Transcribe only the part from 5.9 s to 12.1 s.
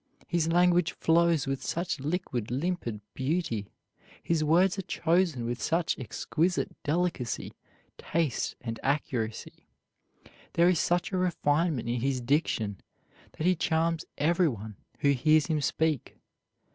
exquisite delicacy, taste, and accuracy, there is such a refinement in